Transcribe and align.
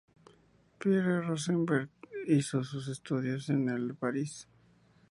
Pierre 0.79 1.21
Rosenberg 1.21 1.91
hizo 2.25 2.63
sus 2.63 2.87
estudios 2.87 3.49
en 3.49 3.69
el 3.69 3.89
de 3.89 3.93
París. 3.93 4.47